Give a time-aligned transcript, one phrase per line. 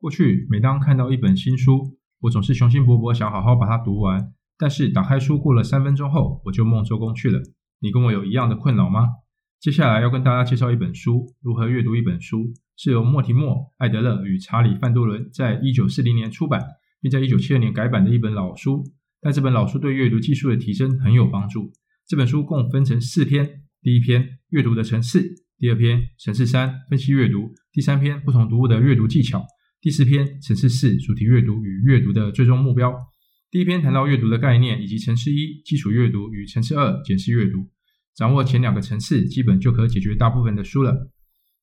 [0.00, 7.42] 过去每当看到一本新书，我总是雄心勃勃想好好把它读完，但是打开书过了三分钟后，我就梦周公去了。
[7.80, 9.08] 你跟我有一样的困扰吗？
[9.58, 12.44] 接下来要跟大家介绍一本书，《如何阅读一本书》，
[12.76, 16.64] 是由莫提莫·艾德勒与查理·范多伦在一九四零年出版，
[17.00, 18.84] 并在一九七二年改版的一本老书。
[19.20, 21.72] 但这本老书对阅读技术的提升很有帮助。
[22.06, 25.20] 这本书共分成四篇：第一篇，阅读的层次；
[25.58, 29.40] 第二篇，层次三，分析阅读；第三篇，不同读物的阅读技巧；
[29.80, 32.92] 第四篇，层次四，主题阅读与阅读的最终目标。
[33.48, 37.68] 第一篇谈到阅读的概念，以及层次一，基础阅读与层次二，简式阅读。
[38.16, 41.12] 掌握前两个层次，基本就可解决大部分的书了。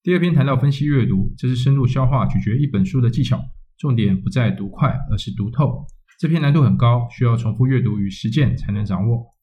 [0.01, 3.37] 第二篇谈到分析阅读，这是深入消化咀嚼一本书的技巧，
[3.77, 5.85] 重点不在读快，而是读透。
[6.17, 9.35] 这篇难度很高，需要重复阅读与实践才能掌握。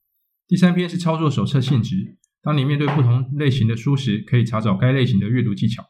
[0.48, 5.84] 第三篇是操作手册性质，当你面对不同类型的书时，可以查找该类型的阅读技巧。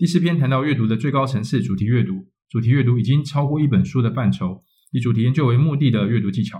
[0.00, 2.26] 第四篇谈到阅读的最高层次，主题阅读。
[2.48, 6.58] 主题阅读已经超过一本书的范畴，以主题研究为目的的阅读技巧。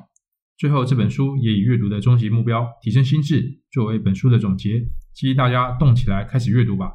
[0.58, 4.82] 最后，这本书也以阅读的终极目标提升心智作为本书的总结，
[5.14, 6.90] 建议大家动起来开始阅读吧。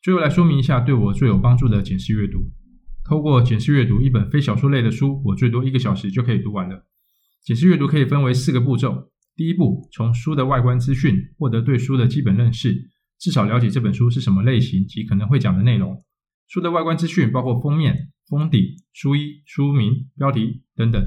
[0.00, 2.52] 最后来说明一下对我最有帮助的简式阅读。
[3.04, 6.86] 透过简式阅读一本非小说类的书，我最多一个小时就可以读完了。
[7.42, 16.04] 简式阅读可以分为四个步骤：第一步，从书的外观资讯获得对书的基本认识，至少了解这本书是什么类型及可能会讲的内容。
[16.46, 21.02] 书的外观资讯包括封面、封底、书衣、书名、标题等等。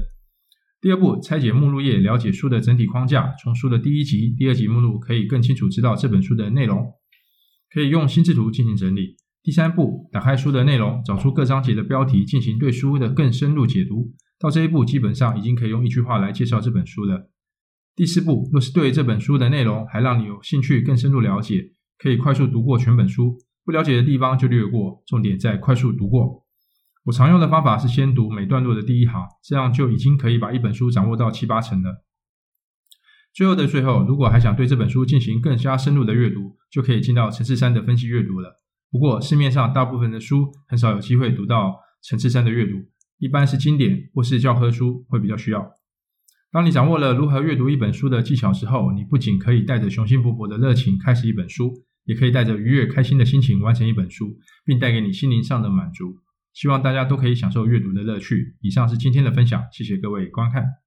[0.80, 3.34] 第二步，拆解目录页，了解书的整体框架。
[3.42, 6.92] 从书的第一集、第二集目录，可以更清楚知道这本书的内容，
[7.72, 9.16] 可以用心智图进行整理。
[9.42, 14.12] 第三步，打开书的内容，找出各章节的标题，进行对书的更深入解读。
[14.38, 17.30] 到这一步，基本上已经可以用一句话来介绍这本书了。
[17.96, 26.44] 第四步，若是对这本书的内容还让你有兴趣更深入了解，可以快速读过全本书，不了解的地方就略过，重点在快速读过。
[27.04, 32.04] 我常用的方法是先读每段落的第一行，这样就已经可以把一本书掌握到七八成了。
[33.34, 38.56] 最后的最后，如果还想对这本书进行更加深入的阅读，就可以进到层次三的分析阅读了。
[38.90, 42.72] 不过市面上大部分的书很少有机会读到层次三的阅读，
[43.18, 45.77] 一般是经典或是教科书会比较需要。
[46.50, 51.72] 当你掌握了如何阅读一本书的技巧之后，你不仅可以带着雄心勃勃的热情开始一本书，
[52.04, 56.16] 也可以带着愉悦开心的心情完成一本书，并带给你心灵上的满足。
[56.54, 58.56] 希望大家都可以享受阅读的乐趣。
[58.60, 60.78] 以上是今天的分享，谢谢各位观看。